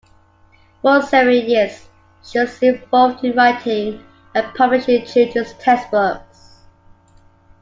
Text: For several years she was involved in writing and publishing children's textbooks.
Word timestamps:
For 0.81 0.99
several 1.03 1.35
years 1.35 1.87
she 2.23 2.39
was 2.39 2.59
involved 2.63 3.23
in 3.23 3.35
writing 3.35 4.03
and 4.33 4.51
publishing 4.55 5.05
children's 5.05 5.53
textbooks. 5.59 6.61